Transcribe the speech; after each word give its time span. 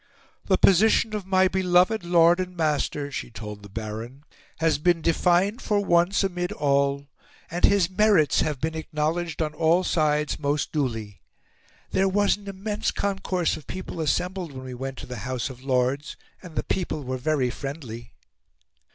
"The 0.45 0.57
position 0.57 1.13
of 1.13 1.27
my 1.27 1.47
beloved 1.47 2.03
lord 2.03 2.39
and 2.39 2.57
master," 2.57 3.11
she 3.11 3.29
told 3.29 3.61
the 3.61 3.69
Baron, 3.69 4.23
"has 4.57 4.79
been 4.79 4.99
defined 5.03 5.61
for 5.61 5.79
once 5.79 6.23
amid 6.23 6.51
all 6.51 7.07
and 7.51 7.63
his 7.65 7.87
merits 7.87 8.41
have 8.41 8.59
been 8.59 8.73
acknowledged 8.73 9.43
on 9.43 9.53
all 9.53 9.83
sides 9.83 10.39
most 10.39 10.71
duly. 10.71 11.21
There 11.91 12.09
was 12.09 12.35
an 12.35 12.47
immense 12.47 12.89
concourse 12.89 13.57
of 13.57 13.67
people 13.67 14.01
assembled 14.01 14.53
when 14.53 14.63
we 14.63 14.73
went 14.73 14.97
to 14.97 15.05
the 15.05 15.17
House 15.17 15.51
of 15.51 15.61
Lords, 15.61 16.17
and 16.41 16.55
the 16.55 16.63
people 16.63 17.03
were 17.03 17.17
very 17.19 17.51
friendly." 17.51 18.13